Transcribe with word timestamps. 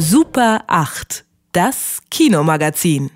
Super 0.00 0.62
8, 0.68 1.24
das 1.50 1.98
Kinomagazin. 2.08 3.10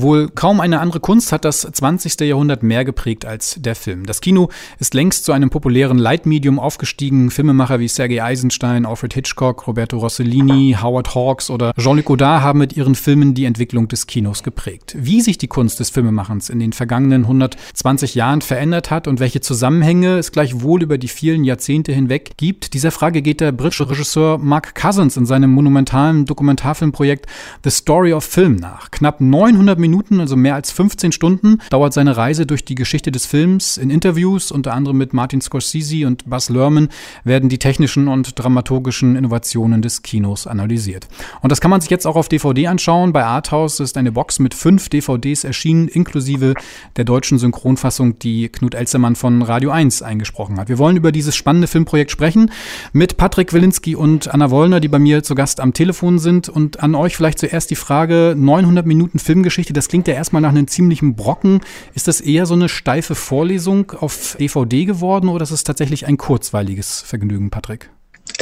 Wohl 0.00 0.28
kaum 0.28 0.60
eine 0.60 0.80
andere 0.80 1.00
Kunst 1.00 1.30
hat 1.32 1.44
das 1.44 1.60
20. 1.60 2.20
Jahrhundert 2.20 2.62
mehr 2.62 2.84
geprägt 2.84 3.26
als 3.26 3.56
der 3.58 3.74
Film. 3.74 4.06
Das 4.06 4.20
Kino 4.20 4.48
ist 4.78 4.94
längst 4.94 5.24
zu 5.24 5.32
einem 5.32 5.50
populären 5.50 5.98
Leitmedium 5.98 6.58
aufgestiegen. 6.58 7.30
Filmemacher 7.30 7.80
wie 7.80 7.88
Sergei 7.88 8.22
Eisenstein, 8.22 8.86
Alfred 8.86 9.12
Hitchcock, 9.12 9.66
Roberto 9.66 9.98
Rossellini, 9.98 10.76
Howard 10.80 11.14
Hawks 11.14 11.50
oder 11.50 11.72
Jean-Luc 11.78 12.06
Godard 12.06 12.42
haben 12.42 12.60
mit 12.60 12.76
ihren 12.76 12.94
Filmen 12.94 13.34
die 13.34 13.44
Entwicklung 13.44 13.88
des 13.88 14.06
Kinos 14.06 14.42
geprägt. 14.42 14.96
Wie 14.98 15.20
sich 15.20 15.36
die 15.36 15.48
Kunst 15.48 15.80
des 15.80 15.90
Filmemachens 15.90 16.48
in 16.48 16.60
den 16.60 16.72
vergangenen 16.72 17.24
120 17.24 18.14
Jahren 18.14 18.40
verändert 18.40 18.90
hat 18.90 19.06
und 19.06 19.20
welche 19.20 19.40
Zusammenhänge 19.40 20.16
es 20.16 20.32
gleichwohl 20.32 20.82
über 20.82 20.96
die 20.96 21.08
vielen 21.08 21.44
Jahrzehnte 21.44 21.92
hinweg 21.92 22.32
gibt, 22.38 22.72
dieser 22.72 22.90
Frage 22.90 23.20
geht 23.20 23.40
der 23.40 23.52
britische 23.52 23.90
Regisseur 23.90 24.38
Mark 24.38 24.74
Cousins 24.74 25.16
in 25.16 25.26
seinem 25.26 25.50
monumentalen 25.50 26.24
Dokumentarfilmprojekt 26.24 27.26
The 27.64 27.70
Story 27.70 28.14
of 28.14 28.24
Film 28.24 28.56
nach. 28.56 28.90
Knapp 28.90 29.20
900 29.20 29.78
Minuten 29.78 29.89
Minuten, 29.90 30.20
also 30.20 30.36
mehr 30.36 30.54
als 30.54 30.70
15 30.70 31.12
Stunden, 31.12 31.58
dauert 31.70 31.92
seine 31.92 32.16
Reise 32.16 32.46
durch 32.46 32.64
die 32.64 32.74
Geschichte 32.74 33.10
des 33.10 33.26
Films. 33.26 33.76
In 33.76 33.90
Interviews, 33.90 34.52
unter 34.52 34.72
anderem 34.72 34.98
mit 34.98 35.12
Martin 35.12 35.40
Scorsese 35.40 36.06
und 36.06 36.28
Buzz 36.30 36.48
Lerman, 36.48 36.88
werden 37.24 37.48
die 37.48 37.58
technischen 37.58 38.08
und 38.08 38.38
dramaturgischen 38.38 39.16
Innovationen 39.16 39.82
des 39.82 40.02
Kinos 40.02 40.46
analysiert. 40.46 41.08
Und 41.42 41.50
das 41.50 41.60
kann 41.60 41.70
man 41.70 41.80
sich 41.80 41.90
jetzt 41.90 42.06
auch 42.06 42.16
auf 42.16 42.28
DVD 42.28 42.68
anschauen. 42.68 43.12
Bei 43.12 43.24
Arthouse 43.24 43.80
ist 43.80 43.96
eine 43.96 44.12
Box 44.12 44.38
mit 44.38 44.54
fünf 44.54 44.88
DVDs 44.88 45.44
erschienen, 45.44 45.88
inklusive 45.88 46.54
der 46.96 47.04
deutschen 47.04 47.38
Synchronfassung, 47.38 48.18
die 48.18 48.48
Knut 48.48 48.74
Elzermann 48.74 49.16
von 49.16 49.42
Radio 49.42 49.70
1 49.70 50.02
eingesprochen 50.02 50.58
hat. 50.58 50.68
Wir 50.68 50.78
wollen 50.78 50.96
über 50.96 51.12
dieses 51.12 51.34
spannende 51.34 51.66
Filmprojekt 51.66 52.10
sprechen 52.10 52.50
mit 52.92 53.16
Patrick 53.16 53.52
Wilinski 53.52 53.96
und 53.96 54.32
Anna 54.32 54.50
Wollner, 54.50 54.80
die 54.80 54.88
bei 54.88 54.98
mir 54.98 55.22
zu 55.22 55.34
Gast 55.34 55.60
am 55.60 55.72
Telefon 55.72 56.18
sind. 56.18 56.48
Und 56.48 56.80
an 56.80 56.94
euch 56.94 57.16
vielleicht 57.16 57.38
zuerst 57.38 57.70
die 57.70 57.76
Frage, 57.76 58.34
900 58.36 58.86
Minuten 58.86 59.18
Filmgeschichte, 59.18 59.69
das 59.72 59.88
klingt 59.88 60.08
ja 60.08 60.14
erstmal 60.14 60.42
nach 60.42 60.50
einem 60.50 60.66
ziemlichen 60.68 61.14
Brocken. 61.14 61.60
Ist 61.94 62.08
das 62.08 62.20
eher 62.20 62.46
so 62.46 62.54
eine 62.54 62.68
steife 62.68 63.14
Vorlesung 63.14 63.92
auf 63.92 64.36
DVD 64.38 64.84
geworden 64.84 65.28
oder 65.28 65.42
ist 65.42 65.50
es 65.50 65.64
tatsächlich 65.64 66.06
ein 66.06 66.16
kurzweiliges 66.16 67.02
Vergnügen, 67.02 67.50
Patrick? 67.50 67.90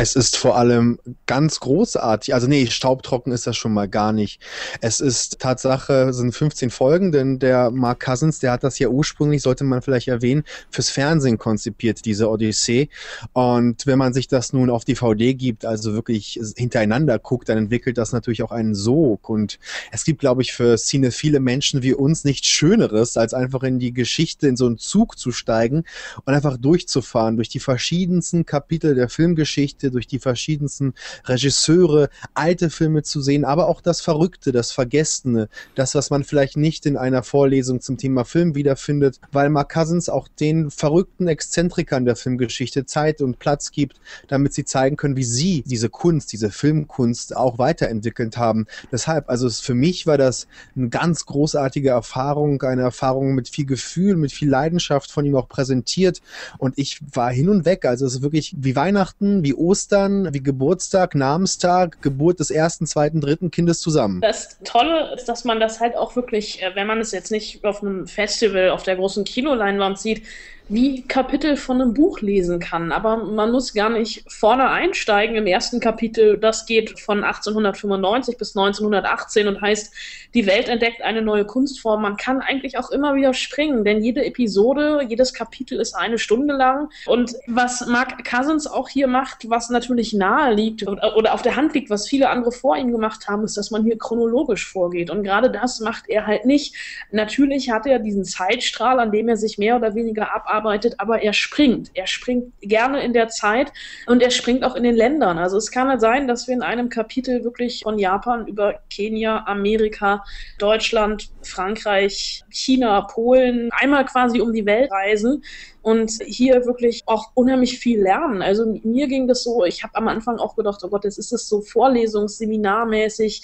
Es 0.01 0.15
ist 0.15 0.37
vor 0.37 0.57
allem 0.57 1.01
ganz 1.27 1.59
großartig. 1.59 2.33
Also 2.33 2.47
nee, 2.47 2.69
staubtrocken 2.69 3.33
ist 3.33 3.49
das 3.49 3.57
schon 3.57 3.75
mal 3.75 3.89
gar 3.89 4.13
nicht. 4.13 4.41
Es 4.81 5.01
ist 5.01 5.41
Tatsache, 5.41 6.13
sind 6.13 6.33
15 6.33 6.71
Folgen, 6.71 7.11
denn 7.11 7.41
der 7.41 7.73
Mark 7.73 7.99
Cousins, 7.99 8.39
der 8.39 8.53
hat 8.53 8.63
das 8.63 8.79
ja 8.79 8.87
ursprünglich, 8.91 9.43
sollte 9.43 9.65
man 9.65 9.83
vielleicht 9.83 10.07
erwähnen, 10.07 10.45
fürs 10.71 10.89
Fernsehen 10.89 11.37
konzipiert, 11.37 12.05
diese 12.05 12.31
Odyssee. 12.31 12.91
Und 13.33 13.87
wenn 13.87 13.99
man 13.99 14.15
sich 14.15 14.29
das 14.29 14.53
nun 14.53 14.71
auf 14.71 14.85
DVD 14.85 15.35
gibt, 15.35 15.65
also 15.65 15.95
wirklich 15.95 16.39
hintereinander 16.57 17.19
guckt, 17.19 17.49
dann 17.49 17.59
entwickelt 17.59 17.99
das 17.99 18.13
natürlich 18.13 18.45
auch 18.45 18.53
einen 18.53 18.77
Sog. 18.77 19.29
Und 19.29 19.59
es 19.91 20.05
gibt, 20.05 20.21
glaube 20.21 20.43
ich, 20.43 20.53
für 20.53 20.79
Cine 20.79 21.11
viele 21.11 21.41
Menschen 21.41 21.83
wie 21.83 21.93
uns 21.93 22.23
nichts 22.23 22.47
Schöneres, 22.47 23.17
als 23.17 23.35
einfach 23.35 23.65
in 23.65 23.81
die 23.81 23.93
Geschichte, 23.93 24.47
in 24.47 24.57
so 24.57 24.67
einen 24.67 24.79
Zug 24.79 25.19
zu 25.19 25.33
steigen 25.33 25.83
und 26.25 26.35
einfach 26.35 26.57
durchzufahren 26.57 27.35
durch 27.35 27.49
die 27.49 27.59
verschiedensten 27.59 28.47
Kapitel 28.47 28.95
der 28.95 29.09
Filmgeschichte 29.09 29.88
Geschichte, 29.89 29.99
durch 29.99 30.07
die 30.07 30.19
verschiedensten 30.19 30.95
Regisseure, 31.25 32.09
alte 32.35 32.71
Filme 32.71 33.03
zu 33.03 33.21
sehen, 33.21 33.45
aber 33.45 33.69
auch 33.69 33.81
das 33.81 34.01
Verrückte, 34.01 34.53
das 34.53 34.71
Vergessene, 34.71 35.49
das, 35.75 35.95
was 35.95 36.11
man 36.11 36.25
vielleicht 36.25 36.57
nicht 36.57 36.87
in 36.87 36.97
einer 36.97 37.23
Vorlesung 37.23 37.81
zum 37.81 37.97
Thema 37.97 38.25
Film 38.25 38.55
wiederfindet, 38.55 39.21
weil 39.33 39.51
Mark 39.51 39.73
Cousins 39.73 40.09
auch 40.09 40.29
den 40.29 40.71
verrückten 40.71 41.29
Exzentrikern 41.29 42.05
der 42.05 42.17
Filmgeschichte 42.17 42.87
Zeit 42.87 43.21
und 43.21 43.39
Platz 43.39 43.73
gibt, 43.73 44.01
damit 44.29 44.55
sie 44.55 44.65
zeigen 44.65 44.97
können, 44.97 45.17
wie 45.17 45.25
sie 45.25 45.63
diese 45.67 45.89
Kunst, 45.89 46.33
diese 46.33 46.51
Filmkunst 46.51 47.37
auch 47.37 47.59
weiterentwickelt 47.59 48.37
haben. 48.37 48.67
Deshalb, 48.93 49.29
also 49.29 49.49
für 49.51 49.75
mich 49.75 50.07
war 50.07 50.19
das 50.19 50.47
eine 50.77 50.89
ganz 50.89 51.27
großartige 51.27 51.91
Erfahrung, 51.91 52.63
eine 52.63 52.83
Erfahrung 52.83 53.35
mit 53.35 53.49
viel 53.49 53.67
Gefühl, 53.67 54.17
mit 54.17 54.33
viel 54.33 54.49
Leidenschaft 54.49 55.11
von 55.11 55.25
ihm 55.25 55.37
auch 55.37 55.49
präsentiert 55.49 56.21
und 56.59 56.79
ich 56.79 57.01
war 57.13 57.31
hin 57.31 57.49
und 57.49 57.65
weg. 57.65 57.85
Also 57.85 58.07
es 58.07 58.17
ist 58.17 58.23
wirklich 58.23 58.55
wie 58.59 58.77
Weihnachten, 58.77 59.43
wie 59.43 59.55
Ostern, 59.55 59.78
wie 59.91 60.43
Geburtstag, 60.43 61.15
Namenstag, 61.15 62.03
Geburt 62.03 62.41
des 62.41 62.51
ersten, 62.51 62.87
zweiten, 62.87 63.21
dritten 63.21 63.51
Kindes 63.51 63.81
zusammen. 63.81 64.21
Das 64.21 64.59
Tolle 64.65 65.15
ist, 65.15 65.29
dass 65.29 65.45
man 65.45 65.61
das 65.61 65.81
halt 65.81 65.97
auch 65.97 66.17
wirklich, 66.17 66.63
äh, 66.63 66.75
wenn 66.75 66.87
man 66.87 67.01
es 67.01 67.13
jetzt 67.13 67.31
nicht 67.31 67.65
auf 67.65 67.83
einem 67.83 68.07
Festival 68.07 68.71
auf 68.71 68.83
der 68.83 68.97
großen 68.97 69.25
Kinoleinwand 69.25 69.99
sieht, 69.99 70.23
wie 70.69 71.03
Kapitel 71.03 71.57
von 71.57 71.81
einem 71.81 71.95
Buch 71.95 72.21
lesen 72.21 72.61
kann. 72.61 72.93
Aber 72.93 73.17
man 73.17 73.51
muss 73.51 73.73
gar 73.73 73.89
nicht 73.89 74.31
vorne 74.31 74.69
einsteigen 74.69 75.37
im 75.37 75.47
ersten 75.47 75.81
Kapitel. 75.81 76.37
Das 76.37 76.67
geht 76.67 77.01
von 77.01 77.25
1895 77.25 78.37
bis 78.37 78.55
1918 78.55 79.49
und 79.49 79.61
heißt, 79.61 79.95
die 80.35 80.47
Welt 80.47 80.69
entdeckt 80.69 81.03
eine 81.03 81.23
neue 81.23 81.47
Kunstform. 81.47 82.03
Man 82.03 82.19
kann 82.19 82.43
eigentlich 82.43 82.77
auch 82.77 82.91
immer 82.91 83.15
wieder 83.15 83.33
springen, 83.33 83.83
denn 83.85 84.03
jede 84.03 84.25
Episode, 84.25 85.01
jedes 85.09 85.33
Kapitel 85.33 85.81
ist 85.81 85.95
eine 85.95 86.19
Stunde 86.19 86.55
lang. 86.55 86.91
Und 87.07 87.35
was 87.47 87.87
Mark 87.87 88.23
Cousins 88.29 88.67
auch 88.67 88.91
hier 88.91 89.07
macht, 89.07 89.49
was 89.49 89.71
natürlich 89.71 90.13
nahe 90.13 90.53
liegt 90.53 90.87
oder 90.87 91.33
auf 91.33 91.41
der 91.41 91.57
Hand 91.57 91.73
liegt, 91.73 91.89
was 91.89 92.07
viele 92.07 92.29
andere 92.29 92.53
vor 92.53 92.77
ihm 92.77 92.93
gemacht 92.93 93.27
haben, 93.27 93.45
ist, 93.45 93.57
dass 93.57 93.71
man 93.71 93.85
hier 93.85 93.97
chronologisch 93.97 94.67
vorgeht. 94.71 95.09
Und 95.09 95.23
gerade 95.23 95.51
das 95.51 95.81
macht 95.81 96.09
er 96.09 96.27
halt 96.27 96.45
nicht. 96.45 96.75
Natürlich 97.11 97.71
hat 97.71 97.87
er 97.87 97.99
diesen 97.99 98.27
Zeitstrahl, 98.27 99.01
an 99.01 99.13
dem 99.13 99.31
er 99.31 99.39
sich 99.39 99.57
mehr 99.57 99.77
oder 99.77 99.95
weniger 99.95 100.35
abarbeitet 100.35 100.58
arbeitet, 100.59 100.95
aber 100.99 101.23
er 101.23 101.33
springt. 101.33 101.91
Er 101.95 102.07
springt 102.07 102.53
gerne 102.61 103.03
in 103.03 103.13
der 103.13 103.29
Zeit 103.29 103.73
und 104.07 104.23
er 104.23 104.31
springt 104.31 104.65
auch 104.65 104.75
in 104.75 104.83
den 104.83 104.97
Ländern. 104.97 105.39
Also 105.39 105.57
es 105.57 105.71
kann 105.71 105.89
halt 105.89 106.01
sein, 106.01 106.27
dass 106.27 106.49
wir 106.49 106.55
in 106.55 106.63
einem 106.63 106.89
Kapitel 106.89 107.45
wirklich 107.45 107.83
von 107.85 107.99
Japan 107.99 108.47
über 108.47 108.81
Kenia, 108.91 109.45
Amerika, 109.47 110.25
Deutschland, 110.59 111.31
Frankreich, 111.43 112.43
China, 112.51 113.03
Polen 113.03 113.71
einmal 113.73 114.05
quasi 114.05 114.41
um 114.41 114.53
die 114.53 114.67
Welt 114.67 114.91
reisen 114.91 115.43
und 115.83 116.11
hier 116.27 116.67
wirklich 116.67 117.03
auch 117.07 117.31
unheimlich 117.35 117.79
viel 117.79 118.03
lernen. 118.03 118.43
Also 118.43 118.79
mir 118.83 119.07
ging 119.07 119.29
das 119.29 119.43
so, 119.43 119.65
ich 119.65 119.83
habe 119.83 119.95
am 119.95 120.09
Anfang 120.09 120.39
auch 120.39 120.57
gedacht, 120.57 120.81
oh 120.83 120.89
Gott, 120.89 121.05
jetzt 121.05 121.19
ist 121.19 121.33
es 121.33 121.49
so 121.49 121.61
vorlesungsseminarmäßig. 121.61 123.43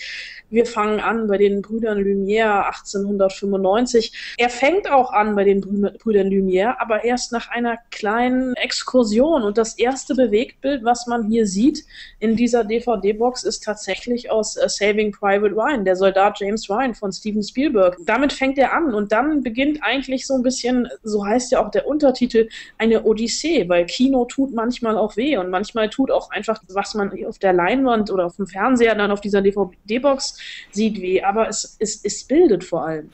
Wir 0.50 0.67
fangen 0.67 1.00
an 1.00 1.27
bei 1.27 1.39
den 1.39 1.62
Brüdern 1.62 1.99
Lumière 1.99 2.67
1895. 2.67 4.34
Er 4.37 4.50
fängt 4.50 4.91
auch 4.91 5.12
an 5.12 5.34
bei 5.37 5.44
den 5.44 5.61
Brüdern 5.61 6.28
Lumière, 6.28 6.77
aber 6.78 7.05
erst 7.05 7.33
nach 7.33 7.49
einer 7.49 7.78
kleinen 7.91 8.55
Exkursion. 8.56 9.43
Und 9.43 9.56
das 9.56 9.78
erste 9.78 10.15
Bewegtbild, 10.15 10.84
was 10.84 11.06
man 11.06 11.28
hier 11.28 11.47
sieht 11.47 11.84
in 12.19 12.37
dieser 12.37 12.65
DVD-Box, 12.65 13.44
ist 13.44 13.65
tatsächlich 13.65 14.31
aus 14.31 14.56
uh, 14.56 14.69
Saving 14.69 15.12
Private 15.12 15.55
Ryan, 15.55 15.84
der 15.84 15.97
Soldat 15.97 16.39
James 16.41 16.69
Ryan 16.69 16.94
von 16.94 17.11
Steven 17.11 17.43
Spielberg. 17.43 17.97
Damit 18.05 18.33
fängt 18.33 18.59
er 18.59 18.73
an 18.73 18.94
und 18.94 19.12
dann 19.12 19.43
beginnt 19.43 19.78
eigentlich 19.83 20.27
so 20.27 20.34
ein 20.34 20.43
bisschen, 20.43 20.89
so 21.03 21.25
heißt 21.25 21.53
ja 21.53 21.65
auch 21.65 21.71
der 21.71 21.87
Untertitel, 21.87 22.24
Titel 22.25 22.49
eine 22.79 23.05
Odyssee, 23.05 23.69
weil 23.69 23.87
Kino 23.87 24.25
tut 24.25 24.55
manchmal 24.55 24.97
auch 24.97 25.17
weh 25.17 25.37
und 25.37 25.51
manchmal 25.51 25.91
tut 25.91 26.11
auch 26.11 26.31
einfach, 26.31 26.62
was 26.69 26.95
man 26.95 27.12
auf 27.27 27.39
der 27.39 27.53
Leinwand 27.53 28.11
oder 28.11 28.27
auf 28.27 28.37
dem 28.37 28.47
Fernseher 28.47 28.95
dann 28.95 29.11
auf 29.11 29.21
dieser 29.21 29.43
DVD-Box 29.43 30.39
sieht, 30.73 31.01
weh. 31.01 31.23
Aber 31.23 31.49
es, 31.49 31.77
es, 31.79 32.03
es 32.03 32.25
bildet 32.25 32.65
vor 32.65 32.87
allem. 32.87 33.11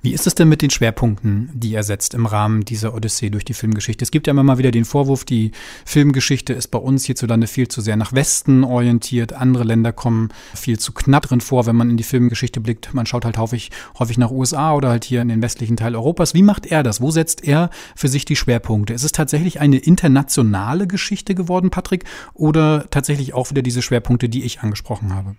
Wie 0.00 0.12
ist 0.12 0.26
es 0.26 0.34
denn 0.34 0.48
mit 0.48 0.62
den 0.62 0.70
Schwerpunkten, 0.70 1.50
die 1.54 1.74
er 1.74 1.82
setzt 1.82 2.14
im 2.14 2.26
Rahmen 2.26 2.64
dieser 2.64 2.94
Odyssee 2.94 3.30
durch 3.30 3.44
die 3.44 3.54
Filmgeschichte? 3.54 4.04
Es 4.04 4.10
gibt 4.10 4.26
ja 4.26 4.32
immer 4.32 4.42
mal 4.42 4.58
wieder 4.58 4.70
den 4.70 4.84
Vorwurf, 4.84 5.24
die 5.24 5.52
Filmgeschichte 5.84 6.52
ist 6.52 6.68
bei 6.68 6.78
uns 6.78 7.04
hierzulande 7.04 7.46
viel 7.46 7.68
zu 7.68 7.80
sehr 7.80 7.96
nach 7.96 8.12
Westen 8.12 8.64
orientiert. 8.64 9.32
Andere 9.32 9.64
Länder 9.64 9.92
kommen 9.92 10.30
viel 10.54 10.78
zu 10.78 10.92
knapp 10.92 11.26
drin 11.26 11.40
vor, 11.40 11.66
wenn 11.66 11.76
man 11.76 11.90
in 11.90 11.96
die 11.96 12.04
Filmgeschichte 12.04 12.60
blickt. 12.60 12.94
Man 12.94 13.06
schaut 13.06 13.24
halt 13.24 13.38
häufig, 13.38 13.70
häufig 13.98 14.18
nach 14.18 14.30
USA 14.30 14.74
oder 14.74 14.88
halt 14.90 15.04
hier 15.04 15.20
in 15.20 15.28
den 15.28 15.42
westlichen 15.42 15.76
Teil 15.76 15.94
Europas. 15.94 16.34
Wie 16.34 16.42
macht 16.42 16.66
er 16.66 16.82
das? 16.82 17.00
Wo 17.00 17.10
setzt 17.10 17.44
er 17.44 17.70
für 17.96 18.08
sich 18.08 18.24
die 18.24 18.36
Schwerpunkte? 18.36 18.51
Schwerpunkte. 18.52 18.92
Ist 18.92 19.04
es 19.04 19.12
tatsächlich 19.12 19.60
eine 19.60 19.78
internationale 19.78 20.86
Geschichte 20.86 21.34
geworden, 21.34 21.70
Patrick, 21.70 22.04
oder 22.34 22.84
tatsächlich 22.90 23.32
auch 23.32 23.48
wieder 23.48 23.62
diese 23.62 23.80
Schwerpunkte, 23.80 24.28
die 24.28 24.44
ich 24.44 24.60
angesprochen 24.60 25.14
habe? 25.14 25.36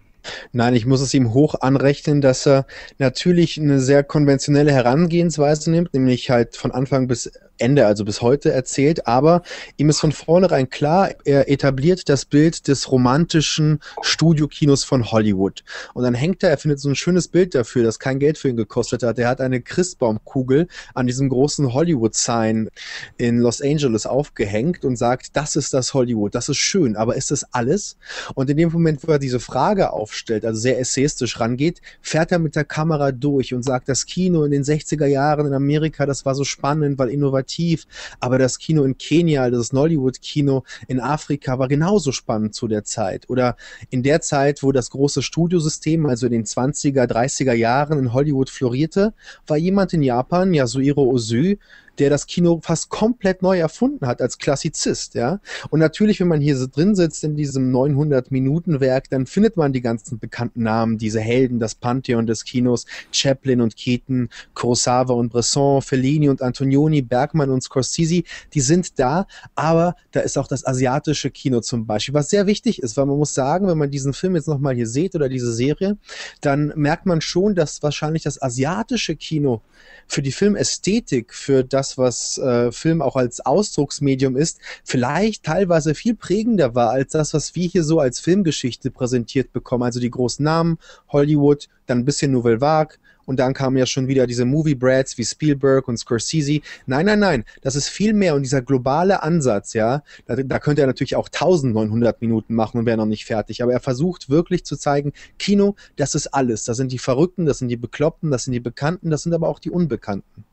Nein, 0.51 0.73
ich 0.73 0.87
muss 0.87 1.01
es 1.01 1.13
ihm 1.13 1.33
hoch 1.33 1.53
anrechnen, 1.61 2.21
dass 2.21 2.47
er 2.47 2.65
natürlich 2.97 3.59
eine 3.59 3.79
sehr 3.79 4.03
konventionelle 4.03 4.71
Herangehensweise 4.71 5.69
nimmt, 5.69 5.93
nämlich 5.93 6.31
halt 6.31 6.55
von 6.55 6.71
Anfang 6.71 7.07
bis 7.07 7.31
Ende, 7.57 7.85
also 7.85 8.03
bis 8.03 8.21
heute 8.21 8.51
erzählt, 8.51 9.07
aber 9.07 9.41
ihm 9.77 9.89
ist 9.89 9.99
von 9.99 10.11
vornherein 10.11 10.69
klar, 10.69 11.11
er 11.23 11.49
etabliert 11.49 12.09
das 12.09 12.25
Bild 12.25 12.67
des 12.67 12.91
romantischen 12.91 13.79
Studiokinos 14.01 14.83
von 14.83 15.11
Hollywood. 15.11 15.63
Und 15.93 16.03
dann 16.03 16.13
hängt 16.13 16.43
er, 16.43 16.49
er 16.49 16.57
findet 16.57 16.79
so 16.79 16.89
ein 16.89 16.95
schönes 16.95 17.27
Bild 17.27 17.55
dafür, 17.55 17.83
das 17.83 17.99
kein 17.99 18.19
Geld 18.19 18.37
für 18.37 18.49
ihn 18.49 18.57
gekostet 18.57 19.03
hat. 19.03 19.19
Er 19.19 19.29
hat 19.29 19.39
eine 19.39 19.61
Christbaumkugel 19.61 20.67
an 20.93 21.07
diesem 21.07 21.29
großen 21.29 21.73
Hollywood-Sign 21.73 22.69
in 23.17 23.39
Los 23.39 23.61
Angeles 23.61 24.05
aufgehängt 24.05 24.83
und 24.83 24.97
sagt, 24.97 25.35
das 25.37 25.55
ist 25.55 25.73
das 25.73 25.93
Hollywood, 25.93 26.35
das 26.35 26.49
ist 26.49 26.57
schön, 26.57 26.95
aber 26.95 27.15
ist 27.15 27.31
das 27.31 27.45
alles? 27.53 27.97
Und 28.35 28.49
in 28.49 28.57
dem 28.57 28.71
Moment, 28.71 29.07
wo 29.07 29.11
er 29.11 29.19
diese 29.19 29.39
Frage 29.39 29.93
aufstellt, 29.93 30.45
also 30.45 30.59
sehr 30.59 30.79
essayistisch 30.79 31.39
rangeht, 31.39 31.81
fährt 32.01 32.31
er 32.31 32.39
mit 32.39 32.55
der 32.55 32.65
Kamera 32.65 33.11
durch 33.11 33.53
und 33.53 33.63
sagt, 33.63 33.87
das 33.89 34.05
Kino 34.05 34.43
in 34.43 34.51
den 34.51 34.63
60er 34.63 35.05
Jahren 35.05 35.47
in 35.47 35.53
Amerika, 35.53 36.05
das 36.05 36.25
war 36.25 36.35
so 36.35 36.43
spannend, 36.43 36.97
weil 36.97 37.09
innovativ 37.09 37.52
innovativ. 37.53 37.85
Aber 38.19 38.37
das 38.37 38.57
Kino 38.57 38.83
in 38.83 38.97
Kenia, 38.97 39.49
das 39.49 39.73
Nollywood-Kino 39.73 40.63
in 40.87 40.99
Afrika 40.99 41.59
war 41.59 41.67
genauso 41.67 42.11
spannend 42.11 42.53
zu 42.55 42.67
der 42.67 42.83
Zeit. 42.83 43.29
Oder 43.29 43.55
in 43.89 44.03
der 44.03 44.21
Zeit, 44.21 44.63
wo 44.63 44.71
das 44.71 44.89
große 44.89 45.21
Studiosystem, 45.21 46.05
also 46.05 46.25
in 46.27 46.31
den 46.31 46.45
20er, 46.45 47.05
30er 47.05 47.53
Jahren 47.53 47.99
in 47.99 48.13
Hollywood 48.13 48.49
florierte, 48.49 49.13
war 49.47 49.57
jemand 49.57 49.93
in 49.93 50.03
Japan, 50.03 50.53
Yasuhiro 50.53 51.03
Ozu, 51.03 51.55
der 51.99 52.09
das 52.09 52.27
Kino 52.27 52.59
fast 52.63 52.89
komplett 52.89 53.41
neu 53.41 53.59
erfunden 53.59 54.07
hat 54.07 54.21
als 54.21 54.37
Klassizist, 54.37 55.15
ja. 55.15 55.39
Und 55.69 55.79
natürlich, 55.79 56.19
wenn 56.19 56.27
man 56.27 56.41
hier 56.41 56.57
so 56.57 56.67
drin 56.67 56.95
sitzt 56.95 57.23
in 57.23 57.35
diesem 57.35 57.71
900-Minuten-Werk, 57.71 59.09
dann 59.09 59.25
findet 59.25 59.57
man 59.57 59.73
die 59.73 59.81
ganzen 59.81 60.19
bekannten 60.19 60.63
Namen, 60.63 60.97
diese 60.97 61.19
Helden, 61.19 61.59
das 61.59 61.75
Pantheon 61.75 62.25
des 62.25 62.45
Kinos, 62.45 62.85
Chaplin 63.11 63.61
und 63.61 63.75
Keaton, 63.75 64.29
Kurosawa 64.55 65.13
und 65.13 65.29
Bresson, 65.29 65.81
Fellini 65.81 66.29
und 66.29 66.41
Antonioni, 66.41 67.01
Bergman 67.01 67.49
und 67.49 67.61
Scorsese, 67.61 68.23
die 68.53 68.61
sind 68.61 68.99
da, 68.99 69.27
aber 69.55 69.95
da 70.11 70.21
ist 70.21 70.37
auch 70.37 70.47
das 70.47 70.65
asiatische 70.65 71.29
Kino 71.29 71.61
zum 71.61 71.85
Beispiel, 71.85 72.13
was 72.13 72.29
sehr 72.29 72.47
wichtig 72.47 72.81
ist, 72.81 72.97
weil 72.97 73.05
man 73.05 73.17
muss 73.17 73.33
sagen, 73.33 73.67
wenn 73.67 73.77
man 73.77 73.91
diesen 73.91 74.13
Film 74.13 74.35
jetzt 74.35 74.47
nochmal 74.47 74.75
hier 74.75 74.87
sieht 74.87 75.15
oder 75.15 75.29
diese 75.29 75.53
Serie, 75.53 75.97
dann 76.41 76.73
merkt 76.75 77.05
man 77.05 77.21
schon, 77.21 77.55
dass 77.55 77.83
wahrscheinlich 77.83 78.23
das 78.23 78.41
asiatische 78.41 79.15
Kino 79.15 79.61
für 80.07 80.21
die 80.21 80.31
Filmästhetik, 80.31 81.33
für 81.33 81.63
das, 81.63 81.82
was 81.97 82.37
äh, 82.37 82.71
Film 82.71 83.01
auch 83.01 83.15
als 83.15 83.45
Ausdrucksmedium 83.45 84.35
ist, 84.35 84.59
vielleicht 84.83 85.43
teilweise 85.43 85.95
viel 85.95 86.15
prägender 86.15 86.75
war 86.75 86.91
als 86.91 87.11
das, 87.11 87.33
was 87.33 87.55
wir 87.55 87.67
hier 87.67 87.83
so 87.83 87.99
als 87.99 88.19
Filmgeschichte 88.19 88.91
präsentiert 88.91 89.53
bekommen. 89.53 89.83
Also 89.83 89.99
die 89.99 90.09
großen 90.11 90.43
Namen, 90.43 90.77
Hollywood, 91.09 91.69
dann 91.85 91.99
ein 91.99 92.05
bisschen 92.05 92.31
Nouvelle 92.31 92.61
Vague, 92.61 92.97
und 93.25 93.39
dann 93.39 93.53
kamen 93.53 93.77
ja 93.77 93.85
schon 93.85 94.07
wieder 94.07 94.27
diese 94.27 94.45
Movie 94.45 94.75
Brads 94.75 95.17
wie 95.17 95.25
Spielberg 95.25 95.87
und 95.87 95.97
Scorsese. 95.97 96.61
Nein, 96.85 97.05
nein, 97.05 97.19
nein, 97.19 97.45
das 97.61 97.75
ist 97.75 97.89
viel 97.89 98.13
mehr 98.13 98.35
und 98.35 98.43
dieser 98.43 98.61
globale 98.61 99.23
Ansatz, 99.23 99.73
ja, 99.73 100.03
da, 100.25 100.35
da 100.35 100.59
könnte 100.59 100.81
er 100.81 100.87
natürlich 100.87 101.15
auch 101.15 101.27
1900 101.27 102.21
Minuten 102.21 102.53
machen 102.55 102.79
und 102.79 102.85
wäre 102.85 102.97
noch 102.97 103.05
nicht 103.05 103.25
fertig, 103.25 103.63
aber 103.63 103.73
er 103.73 103.79
versucht 103.79 104.29
wirklich 104.29 104.65
zu 104.65 104.77
zeigen, 104.77 105.13
Kino, 105.39 105.75
das 105.95 106.15
ist 106.15 106.27
alles. 106.27 106.65
Das 106.65 106.77
sind 106.77 106.91
die 106.91 106.99
Verrückten, 106.99 107.45
das 107.45 107.59
sind 107.59 107.69
die 107.69 107.77
Bekloppten, 107.77 108.31
das 108.31 108.45
sind 108.45 108.53
die 108.53 108.59
Bekannten, 108.59 109.09
das 109.09 109.23
sind 109.23 109.33
aber 109.33 109.47
auch 109.47 109.59
die 109.59 109.71
Unbekannten. 109.71 110.45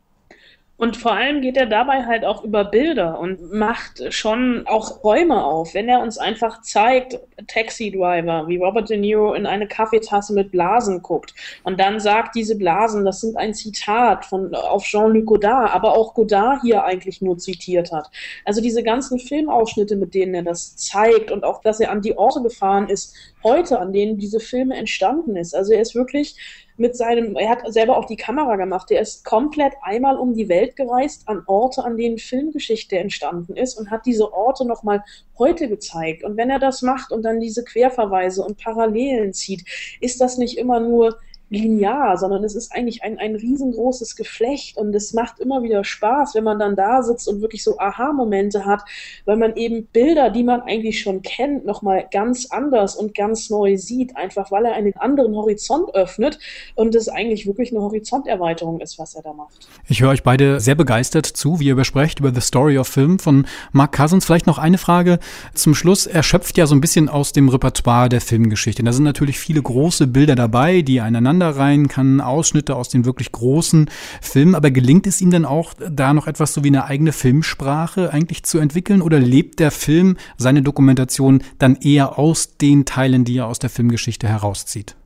Und 0.81 0.97
vor 0.97 1.13
allem 1.13 1.43
geht 1.43 1.59
er 1.59 1.67
dabei 1.67 2.07
halt 2.07 2.25
auch 2.25 2.43
über 2.43 2.65
Bilder 2.65 3.21
und 3.21 3.53
macht 3.53 4.15
schon 4.15 4.67
auch 4.67 5.05
Räume 5.05 5.45
auf. 5.45 5.75
Wenn 5.75 5.91
er 5.91 6.01
uns 6.01 6.17
einfach 6.17 6.63
zeigt, 6.63 7.19
Taxi 7.49 7.91
Driver, 7.91 8.49
wie 8.49 8.57
Robert 8.57 8.89
De 8.89 8.97
Niro 8.97 9.35
in 9.35 9.45
eine 9.45 9.69
Kaffeetasse 9.69 10.33
mit 10.33 10.51
Blasen 10.51 11.03
guckt 11.03 11.35
und 11.65 11.79
dann 11.79 12.01
sagt, 12.01 12.35
diese 12.35 12.57
Blasen, 12.57 13.05
das 13.05 13.21
sind 13.21 13.37
ein 13.37 13.53
Zitat 13.53 14.25
von, 14.25 14.55
auf 14.55 14.85
Jean-Luc 14.85 15.27
Godard, 15.27 15.75
aber 15.75 15.93
auch 15.93 16.15
Godard 16.15 16.63
hier 16.63 16.83
eigentlich 16.83 17.21
nur 17.21 17.37
zitiert 17.37 17.93
hat. 17.93 18.11
Also 18.47 18.63
diese 18.63 18.83
ganzen 18.83 19.19
Filmausschnitte, 19.19 19.97
mit 19.97 20.15
denen 20.15 20.35
er 20.35 20.45
das 20.45 20.77
zeigt 20.77 21.31
und 21.31 21.45
auch, 21.45 21.61
dass 21.61 21.81
er 21.81 21.91
an 21.91 22.01
die 22.01 22.17
Orte 22.17 22.41
gefahren 22.41 22.89
ist, 22.89 23.15
heute, 23.45 23.79
an 23.81 23.93
denen 23.93 24.17
diese 24.17 24.41
Filme 24.41 24.79
entstanden 24.79 25.37
ist. 25.37 25.55
Also 25.55 25.75
er 25.75 25.83
ist 25.83 25.95
wirklich 25.95 26.37
mit 26.81 26.97
seinem, 26.97 27.37
er 27.37 27.51
hat 27.51 27.73
selber 27.73 27.99
auch 27.99 28.07
die 28.07 28.17
Kamera 28.17 28.57
gemacht, 28.57 28.91
er 28.91 29.03
ist 29.03 29.23
komplett 29.23 29.75
einmal 29.83 30.17
um 30.17 30.33
die 30.33 30.49
Welt 30.49 30.77
gereist 30.77 31.29
an 31.29 31.43
Orte, 31.47 31.85
an 31.85 31.99
denen 31.99 32.17
Filmgeschichte 32.17 32.97
entstanden 32.97 33.55
ist 33.55 33.79
und 33.79 33.91
hat 33.91 34.07
diese 34.07 34.33
Orte 34.33 34.67
nochmal 34.67 35.05
heute 35.39 35.69
gezeigt. 35.69 36.25
Und 36.25 36.39
wenn 36.39 36.49
er 36.49 36.59
das 36.59 36.81
macht 36.81 37.13
und 37.13 37.23
dann 37.23 37.39
diese 37.39 37.65
Querverweise 37.65 38.43
und 38.43 38.57
Parallelen 38.57 39.35
zieht, 39.35 39.63
ist 40.01 40.23
das 40.23 40.39
nicht 40.39 40.57
immer 40.57 40.81
nur 40.81 41.19
linear, 41.51 42.17
sondern 42.17 42.45
es 42.45 42.55
ist 42.55 42.73
eigentlich 42.73 43.03
ein, 43.03 43.19
ein 43.19 43.35
riesengroßes 43.35 44.15
Geflecht 44.15 44.77
und 44.77 44.95
es 44.95 45.13
macht 45.13 45.41
immer 45.41 45.63
wieder 45.63 45.83
Spaß, 45.85 46.37
wenn 46.37 46.45
man 46.45 46.61
dann 46.61 46.77
da 46.77 47.03
sitzt 47.03 47.29
und 47.29 47.43
wirklich 47.43 47.65
so 47.65 47.79
Aha-Momente 47.79 48.65
hat, 48.65 48.83
weil 49.25 49.37
man 49.37 49.57
eben 49.57 49.87
Bilder, 49.87 50.31
die 50.31 50.45
man 50.45 50.63
eigentlich 50.63 51.01
schon 51.01 51.23
kennt, 51.23 51.67
nochmal 51.67 52.07
ganz 52.11 52.47
anders 52.51 52.95
und 52.95 53.15
ganz 53.15 53.51
neu 53.51 53.77
sieht, 53.77 54.17
einfach 54.17 54.53
weil 54.53 54.65
er 54.65 54.75
einen 54.75 54.97
anderen 54.97 55.35
Horizont 55.35 55.93
öffnet 55.95 56.39
und 56.77 56.95
es 56.95 57.09
eigentlich 57.09 57.47
wirklich 57.47 57.73
eine 57.73 57.81
Horizonterweiterung 57.81 58.81
ist, 58.81 58.99
was 59.01 59.17
er 59.17 59.23
da 59.23 59.33
macht. 59.33 59.69
Ich 59.89 60.01
höre 60.01 60.11
euch 60.11 60.23
beide 60.23 60.61
sehr 60.61 60.77
begeistert 60.77 61.27
zu, 61.27 61.59
wie 61.59 61.67
ihr 61.67 61.77
besprecht 61.77 62.21
über 62.21 62.33
The 62.33 62.41
Story 62.41 62.79
of 62.79 62.87
Film 62.87 63.19
von 63.19 63.47
Mark 63.73 63.97
Cousins. 63.97 64.25
Vielleicht 64.25 64.47
noch 64.47 64.59
eine 64.59 64.79
Frage 64.79 65.19
zum 65.55 65.75
Schluss. 65.75 66.07
Er 66.07 66.23
schöpft 66.23 66.57
ja 66.59 66.67
so 66.67 66.77
ein 66.77 66.81
bisschen 66.81 67.09
aus 67.09 67.33
dem 67.33 67.49
Repertoire 67.49 68.09
der 68.09 68.21
Filmgeschichte. 68.21 68.85
Da 68.85 68.93
sind 68.93 69.05
natürlich 69.05 69.39
viele 69.39 69.61
große 69.61 70.07
Bilder 70.07 70.37
dabei, 70.37 70.83
die 70.83 71.01
einander 71.01 71.40
rein, 71.49 71.89
kann 71.89 72.21
Ausschnitte 72.21 72.77
aus 72.77 72.91
den 72.91 73.07
wirklich 73.07 73.33
großen 73.33 73.89
Filmen, 74.21 74.55
aber 74.55 74.71
gelingt 74.71 75.07
es 75.07 75.21
ihm 75.21 75.31
dann 75.31 75.47
auch, 75.47 75.73
da 75.91 76.13
noch 76.13 76.27
etwas 76.27 76.53
so 76.53 76.63
wie 76.65 76.69
eine 76.69 76.85
eigene 76.85 77.13
Filmsprache 77.13 78.13
eigentlich 78.13 78.43
zu 78.43 78.59
entwickeln 78.59 79.01
oder 79.01 79.19
lebt 79.19 79.59
der 79.59 79.71
Film 79.71 80.17
seine 80.37 80.63
Dokumentation 80.63 81.43
dann 81.59 81.77
eher 81.77 82.19
aus 82.19 82.57
den 82.59 82.85
Teilen, 82.85 83.25
die 83.25 83.39
er 83.39 83.47
aus 83.47 83.59
der 83.59 83.71
Filmgeschichte 83.71 84.29
herauszieht? 84.29 84.97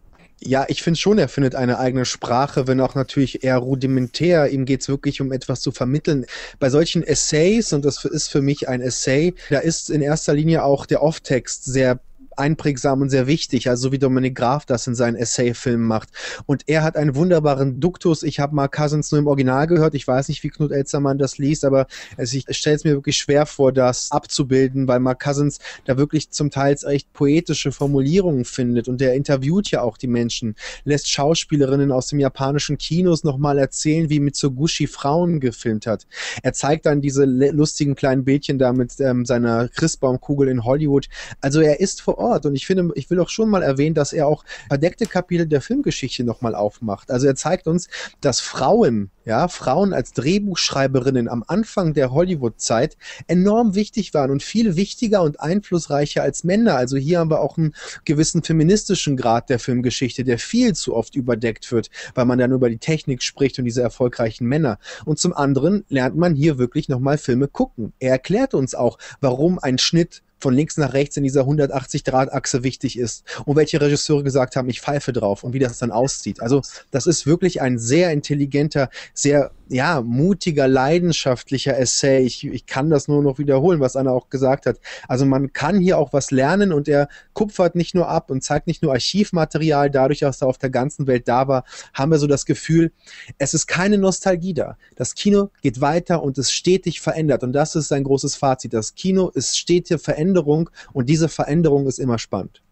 Ja, 0.46 0.66
ich 0.68 0.82
finde 0.82 1.00
schon, 1.00 1.16
er 1.16 1.28
findet 1.28 1.54
eine 1.54 1.78
eigene 1.78 2.04
Sprache, 2.04 2.66
wenn 2.66 2.80
auch 2.80 2.94
natürlich 2.94 3.44
eher 3.44 3.56
rudimentär. 3.56 4.50
Ihm 4.50 4.66
geht 4.66 4.82
es 4.82 4.88
wirklich 4.88 5.22
um 5.22 5.32
etwas 5.32 5.62
zu 5.62 5.72
vermitteln. 5.72 6.26
Bei 6.58 6.68
solchen 6.68 7.02
Essays, 7.02 7.72
und 7.72 7.82
das 7.84 8.04
ist 8.04 8.28
für 8.28 8.42
mich 8.42 8.68
ein 8.68 8.82
Essay, 8.82 9.34
da 9.48 9.60
ist 9.60 9.88
in 9.88 10.02
erster 10.02 10.34
Linie 10.34 10.62
auch 10.62 10.84
der 10.84 11.02
Off-Text 11.02 11.64
sehr 11.64 11.98
einprägsam 12.38 13.00
und 13.00 13.10
sehr 13.10 13.26
wichtig, 13.26 13.68
also 13.68 13.92
wie 13.92 13.98
Dominik 13.98 14.34
Graf 14.34 14.66
das 14.66 14.86
in 14.86 14.94
seinen 14.94 15.16
Essay-Filmen 15.16 15.86
macht. 15.86 16.10
Und 16.46 16.64
er 16.66 16.82
hat 16.82 16.96
einen 16.96 17.14
wunderbaren 17.14 17.80
Duktus. 17.80 18.22
Ich 18.22 18.40
habe 18.40 18.54
Mark 18.54 18.72
Cousins 18.72 19.10
nur 19.10 19.20
im 19.20 19.26
Original 19.26 19.66
gehört. 19.66 19.94
Ich 19.94 20.06
weiß 20.06 20.28
nicht, 20.28 20.42
wie 20.42 20.50
Knut 20.50 20.72
Elzermann 20.72 21.18
das 21.18 21.38
liest, 21.38 21.64
aber 21.64 21.86
ich 22.18 22.46
stelle 22.50 22.76
es 22.76 22.84
mir 22.84 22.92
wirklich 22.92 23.16
schwer 23.16 23.46
vor, 23.46 23.72
das 23.72 24.10
abzubilden, 24.10 24.88
weil 24.88 25.00
Mark 25.00 25.22
Cousins 25.22 25.58
da 25.84 25.96
wirklich 25.96 26.30
zum 26.30 26.50
Teil 26.50 26.74
echt 26.88 27.12
poetische 27.12 27.72
Formulierungen 27.72 28.44
findet 28.44 28.88
und 28.88 29.00
der 29.00 29.14
interviewt 29.14 29.70
ja 29.70 29.82
auch 29.82 29.96
die 29.96 30.06
Menschen, 30.06 30.56
lässt 30.84 31.10
Schauspielerinnen 31.10 31.92
aus 31.92 32.08
dem 32.08 32.18
japanischen 32.18 32.78
Kinos 32.78 33.22
nochmal 33.22 33.58
erzählen, 33.58 34.10
wie 34.10 34.20
Mitsugushi 34.20 34.86
Frauen 34.86 35.40
gefilmt 35.40 35.86
hat. 35.86 36.06
Er 36.42 36.52
zeigt 36.52 36.86
dann 36.86 37.00
diese 37.00 37.24
lustigen 37.24 37.94
kleinen 37.94 38.24
Bildchen 38.24 38.58
da 38.58 38.72
mit 38.72 38.98
ähm, 39.00 39.24
seiner 39.24 39.68
Christbaumkugel 39.68 40.48
in 40.48 40.64
Hollywood. 40.64 41.08
Also 41.40 41.60
er 41.60 41.80
ist 41.80 42.02
vor 42.02 42.18
Ort 42.18 42.23
Ort. 42.24 42.46
Und 42.46 42.54
ich 42.54 42.66
finde, 42.66 42.90
ich 42.94 43.10
will 43.10 43.20
auch 43.20 43.28
schon 43.28 43.50
mal 43.50 43.62
erwähnen, 43.62 43.94
dass 43.94 44.12
er 44.12 44.26
auch 44.26 44.44
verdeckte 44.68 45.06
Kapitel 45.06 45.46
der 45.46 45.60
Filmgeschichte 45.60 46.24
nochmal 46.24 46.54
aufmacht. 46.54 47.10
Also 47.10 47.26
er 47.26 47.36
zeigt 47.36 47.66
uns, 47.66 47.88
dass 48.20 48.40
Frauen, 48.40 49.10
ja, 49.24 49.48
Frauen 49.48 49.92
als 49.92 50.12
Drehbuchschreiberinnen 50.12 51.28
am 51.28 51.44
Anfang 51.46 51.94
der 51.94 52.12
Hollywood-Zeit 52.12 52.96
enorm 53.26 53.74
wichtig 53.74 54.14
waren 54.14 54.30
und 54.30 54.42
viel 54.42 54.76
wichtiger 54.76 55.22
und 55.22 55.40
einflussreicher 55.40 56.22
als 56.22 56.44
Männer. 56.44 56.76
Also 56.76 56.96
hier 56.96 57.18
haben 57.18 57.30
wir 57.30 57.40
auch 57.40 57.56
einen 57.56 57.74
gewissen 58.04 58.42
feministischen 58.42 59.16
Grad 59.16 59.50
der 59.50 59.58
Filmgeschichte, 59.58 60.24
der 60.24 60.38
viel 60.38 60.74
zu 60.74 60.94
oft 60.94 61.14
überdeckt 61.14 61.70
wird, 61.72 61.90
weil 62.14 62.24
man 62.24 62.38
dann 62.38 62.52
über 62.52 62.70
die 62.70 62.78
Technik 62.78 63.22
spricht 63.22 63.58
und 63.58 63.64
diese 63.64 63.82
erfolgreichen 63.82 64.46
Männer. 64.46 64.78
Und 65.04 65.18
zum 65.18 65.32
anderen 65.32 65.84
lernt 65.88 66.16
man 66.16 66.34
hier 66.34 66.58
wirklich 66.58 66.88
nochmal 66.88 67.18
Filme 67.18 67.48
gucken. 67.48 67.92
Er 67.98 68.12
erklärt 68.12 68.54
uns 68.54 68.74
auch, 68.74 68.98
warum 69.20 69.58
ein 69.58 69.78
Schnitt 69.78 70.22
von 70.38 70.54
links 70.54 70.76
nach 70.76 70.92
rechts 70.92 71.16
in 71.16 71.24
dieser 71.24 71.42
180-Grad-Achse 71.42 72.62
wichtig 72.62 72.98
ist 72.98 73.24
und 73.44 73.56
welche 73.56 73.80
Regisseure 73.80 74.22
gesagt 74.22 74.56
haben, 74.56 74.68
ich 74.68 74.80
pfeife 74.80 75.12
drauf 75.12 75.44
und 75.44 75.52
wie 75.52 75.58
das 75.58 75.78
dann 75.78 75.90
aussieht. 75.90 76.40
Also 76.40 76.62
das 76.90 77.06
ist 77.06 77.26
wirklich 77.26 77.62
ein 77.62 77.78
sehr 77.78 78.10
intelligenter, 78.12 78.90
sehr 79.14 79.52
ja, 79.68 80.02
mutiger, 80.02 80.68
leidenschaftlicher 80.68 81.78
Essay. 81.78 82.24
Ich, 82.24 82.44
ich 82.46 82.66
kann 82.66 82.90
das 82.90 83.08
nur 83.08 83.22
noch 83.22 83.38
wiederholen, 83.38 83.80
was 83.80 83.96
Anna 83.96 84.10
auch 84.10 84.28
gesagt 84.28 84.66
hat. 84.66 84.78
Also 85.08 85.24
man 85.24 85.52
kann 85.52 85.78
hier 85.78 85.98
auch 85.98 86.12
was 86.12 86.30
lernen 86.30 86.72
und 86.72 86.88
er 86.88 87.08
kupfert 87.32 87.74
nicht 87.74 87.94
nur 87.94 88.08
ab 88.08 88.30
und 88.30 88.42
zeigt 88.42 88.66
nicht 88.66 88.82
nur 88.82 88.92
Archivmaterial. 88.92 89.90
Dadurch, 89.90 90.20
dass 90.20 90.42
er 90.42 90.48
auf 90.48 90.58
der 90.58 90.70
ganzen 90.70 91.06
Welt 91.06 91.28
da 91.28 91.48
war, 91.48 91.64
haben 91.94 92.10
wir 92.10 92.18
so 92.18 92.26
das 92.26 92.44
Gefühl, 92.46 92.92
es 93.38 93.54
ist 93.54 93.66
keine 93.66 93.98
Nostalgie 93.98 94.54
da. 94.54 94.76
Das 94.96 95.14
Kino 95.14 95.50
geht 95.62 95.80
weiter 95.80 96.22
und 96.22 96.36
es 96.38 96.52
stetig 96.52 97.00
verändert. 97.00 97.42
Und 97.42 97.52
das 97.52 97.74
ist 97.74 97.88
sein 97.88 98.04
großes 98.04 98.36
Fazit. 98.36 98.74
Das 98.74 98.94
Kino 98.94 99.28
ist 99.28 99.56
stete 99.56 99.98
Veränderung 99.98 100.70
und 100.92 101.08
diese 101.08 101.28
Veränderung 101.28 101.86
ist 101.86 101.98
immer 101.98 102.18
spannend. 102.18 102.63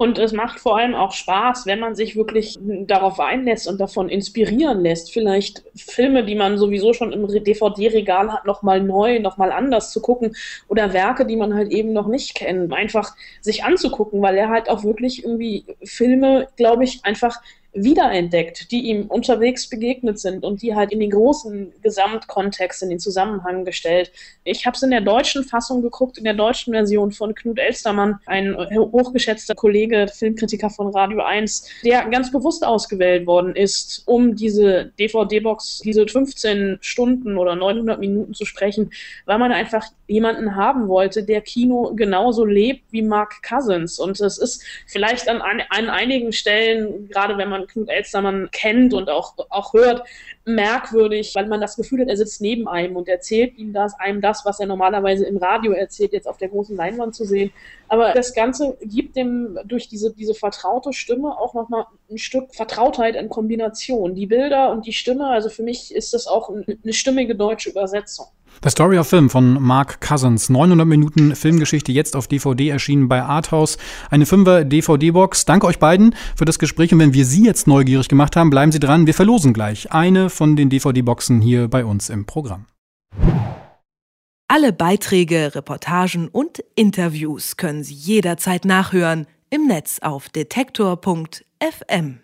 Und 0.00 0.18
es 0.18 0.32
macht 0.32 0.60
vor 0.60 0.78
allem 0.78 0.94
auch 0.94 1.12
Spaß, 1.12 1.66
wenn 1.66 1.78
man 1.78 1.94
sich 1.94 2.16
wirklich 2.16 2.58
darauf 2.86 3.20
einlässt 3.20 3.68
und 3.68 3.78
davon 3.78 4.08
inspirieren 4.08 4.80
lässt. 4.80 5.12
Vielleicht 5.12 5.62
Filme, 5.76 6.24
die 6.24 6.36
man 6.36 6.56
sowieso 6.56 6.94
schon 6.94 7.12
im 7.12 7.26
DVD-Regal 7.28 8.32
hat, 8.32 8.46
nochmal 8.46 8.80
neu, 8.80 9.20
nochmal 9.20 9.52
anders 9.52 9.92
zu 9.92 10.00
gucken. 10.00 10.34
Oder 10.68 10.94
Werke, 10.94 11.26
die 11.26 11.36
man 11.36 11.52
halt 11.52 11.70
eben 11.70 11.92
noch 11.92 12.06
nicht 12.06 12.34
kennt. 12.34 12.72
Einfach 12.72 13.14
sich 13.42 13.62
anzugucken, 13.62 14.22
weil 14.22 14.38
er 14.38 14.48
halt 14.48 14.70
auch 14.70 14.84
wirklich 14.84 15.22
irgendwie 15.22 15.66
Filme, 15.84 16.48
glaube 16.56 16.84
ich, 16.84 17.04
einfach 17.04 17.38
wiederentdeckt, 17.72 18.70
die 18.72 18.88
ihm 18.88 19.06
unterwegs 19.06 19.68
begegnet 19.68 20.18
sind 20.18 20.44
und 20.44 20.62
die 20.62 20.74
halt 20.74 20.92
in 20.92 21.00
den 21.00 21.10
großen 21.10 21.72
Gesamtkontext, 21.82 22.82
in 22.82 22.90
den 22.90 22.98
Zusammenhang 22.98 23.64
gestellt. 23.64 24.10
Ich 24.44 24.66
habe 24.66 24.74
es 24.74 24.82
in 24.82 24.90
der 24.90 25.00
deutschen 25.00 25.44
Fassung 25.44 25.82
geguckt, 25.82 26.18
in 26.18 26.24
der 26.24 26.34
deutschen 26.34 26.72
Version 26.72 27.12
von 27.12 27.34
Knut 27.34 27.58
Elstermann, 27.58 28.18
ein 28.26 28.56
hochgeschätzter 28.56 29.54
Kollege, 29.54 30.08
Filmkritiker 30.12 30.70
von 30.70 30.88
Radio 30.88 31.22
1, 31.22 31.68
der 31.84 32.06
ganz 32.06 32.32
bewusst 32.32 32.64
ausgewählt 32.64 33.26
worden 33.26 33.54
ist, 33.54 34.02
um 34.06 34.34
diese 34.34 34.92
DVD-Box, 34.98 35.80
diese 35.84 36.06
15 36.06 36.78
Stunden 36.80 37.38
oder 37.38 37.54
900 37.54 38.00
Minuten 38.00 38.34
zu 38.34 38.44
sprechen, 38.44 38.90
weil 39.26 39.38
man 39.38 39.52
einfach 39.52 39.86
jemanden 40.08 40.56
haben 40.56 40.88
wollte, 40.88 41.22
der 41.22 41.40
Kino 41.40 41.92
genauso 41.94 42.44
lebt 42.44 42.82
wie 42.90 43.02
Mark 43.02 43.42
Cousins. 43.48 44.00
Und 44.00 44.20
es 44.20 44.38
ist 44.38 44.64
vielleicht 44.86 45.28
an, 45.28 45.40
an 45.40 45.88
einigen 45.88 46.32
Stellen, 46.32 47.08
gerade 47.08 47.38
wenn 47.38 47.48
man 47.48 47.59
man 47.60 47.68
Knut 47.68 47.88
Elstermann 47.88 48.48
kennt 48.50 48.94
und 48.94 49.08
auch, 49.08 49.34
auch 49.48 49.72
hört, 49.72 50.02
merkwürdig, 50.44 51.34
weil 51.34 51.46
man 51.46 51.60
das 51.60 51.76
Gefühl 51.76 52.00
hat, 52.00 52.08
er 52.08 52.16
sitzt 52.16 52.40
neben 52.40 52.66
einem 52.66 52.96
und 52.96 53.08
erzählt 53.08 53.56
ihm 53.56 53.72
das, 53.72 53.94
einem 53.98 54.20
das, 54.20 54.44
was 54.44 54.60
er 54.60 54.66
normalerweise 54.66 55.26
im 55.26 55.36
Radio 55.36 55.72
erzählt, 55.72 56.12
jetzt 56.12 56.26
auf 56.26 56.38
der 56.38 56.48
großen 56.48 56.76
Leinwand 56.76 57.14
zu 57.14 57.24
sehen. 57.24 57.52
Aber 57.88 58.12
das 58.12 58.34
Ganze 58.34 58.76
gibt 58.80 59.16
dem 59.16 59.58
durch 59.64 59.88
diese, 59.88 60.12
diese 60.14 60.34
vertraute 60.34 60.92
Stimme 60.92 61.38
auch 61.38 61.54
nochmal 61.54 61.86
ein 62.10 62.18
Stück 62.18 62.54
Vertrautheit 62.54 63.16
in 63.16 63.28
Kombination. 63.28 64.14
Die 64.14 64.26
Bilder 64.26 64.70
und 64.70 64.86
die 64.86 64.92
Stimme, 64.92 65.26
also 65.26 65.48
für 65.48 65.62
mich 65.62 65.94
ist 65.94 66.14
das 66.14 66.26
auch 66.26 66.50
eine 66.50 66.92
stimmige 66.92 67.34
deutsche 67.34 67.70
Übersetzung. 67.70 68.26
The 68.62 68.70
Story 68.70 68.98
of 68.98 69.08
Film 69.08 69.30
von 69.30 69.54
Mark 69.62 70.00
Cousins. 70.00 70.50
900 70.50 70.86
Minuten 70.86 71.34
Filmgeschichte 71.34 71.92
jetzt 71.92 72.14
auf 72.14 72.28
DVD 72.28 72.68
erschienen 72.68 73.08
bei 73.08 73.22
Arthouse. 73.22 73.78
Eine 74.10 74.24
5er 74.24 74.64
DVD-Box. 74.64 75.46
Danke 75.46 75.66
euch 75.66 75.78
beiden 75.78 76.14
für 76.36 76.44
das 76.44 76.58
Gespräch. 76.58 76.92
Und 76.92 76.98
wenn 76.98 77.14
wir 77.14 77.24
Sie 77.24 77.44
jetzt 77.44 77.66
neugierig 77.66 78.08
gemacht 78.08 78.36
haben, 78.36 78.50
bleiben 78.50 78.70
Sie 78.70 78.80
dran. 78.80 79.06
Wir 79.06 79.14
verlosen 79.14 79.54
gleich 79.54 79.92
eine 79.92 80.30
von 80.30 80.56
den 80.56 80.68
DVD-Boxen 80.68 81.40
hier 81.40 81.68
bei 81.68 81.84
uns 81.84 82.10
im 82.10 82.26
Programm. 82.26 82.66
Alle 84.48 84.72
Beiträge, 84.72 85.54
Reportagen 85.54 86.28
und 86.28 86.62
Interviews 86.74 87.56
können 87.56 87.84
Sie 87.84 87.94
jederzeit 87.94 88.64
nachhören 88.64 89.26
im 89.48 89.66
Netz 89.66 90.00
auf 90.00 90.28
detektor.fm. 90.28 92.20